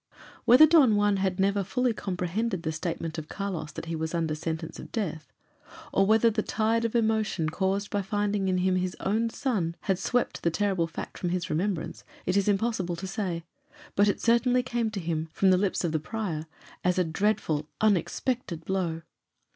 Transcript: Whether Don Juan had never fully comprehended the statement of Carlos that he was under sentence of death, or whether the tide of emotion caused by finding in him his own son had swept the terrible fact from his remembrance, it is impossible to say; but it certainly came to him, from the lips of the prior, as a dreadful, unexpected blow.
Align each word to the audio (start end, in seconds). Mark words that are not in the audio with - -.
Whether 0.45 0.65
Don 0.65 0.95
Juan 0.95 1.17
had 1.17 1.39
never 1.39 1.63
fully 1.63 1.93
comprehended 1.93 2.63
the 2.63 2.71
statement 2.71 3.19
of 3.19 3.29
Carlos 3.29 3.71
that 3.73 3.85
he 3.85 3.95
was 3.95 4.15
under 4.15 4.33
sentence 4.33 4.79
of 4.79 4.91
death, 4.91 5.31
or 5.93 6.07
whether 6.07 6.31
the 6.31 6.41
tide 6.41 6.85
of 6.85 6.95
emotion 6.95 7.49
caused 7.49 7.91
by 7.91 8.01
finding 8.01 8.47
in 8.49 8.57
him 8.57 8.77
his 8.77 8.97
own 8.99 9.29
son 9.29 9.75
had 9.81 9.99
swept 9.99 10.41
the 10.41 10.49
terrible 10.49 10.87
fact 10.87 11.19
from 11.19 11.29
his 11.29 11.51
remembrance, 11.51 12.03
it 12.25 12.35
is 12.35 12.47
impossible 12.47 12.95
to 12.95 13.05
say; 13.05 13.43
but 13.95 14.07
it 14.07 14.19
certainly 14.19 14.63
came 14.63 14.89
to 14.89 14.99
him, 14.99 15.29
from 15.33 15.51
the 15.51 15.55
lips 15.59 15.83
of 15.83 15.91
the 15.91 15.99
prior, 15.99 16.47
as 16.83 16.97
a 16.97 17.03
dreadful, 17.03 17.69
unexpected 17.79 18.65
blow. 18.65 19.03